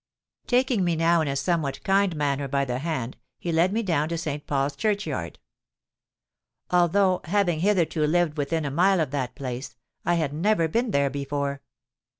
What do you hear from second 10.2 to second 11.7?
never been there before.